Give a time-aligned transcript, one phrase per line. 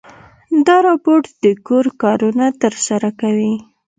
[0.65, 3.53] دا روبوټ د کور کارونه ترسره کوي.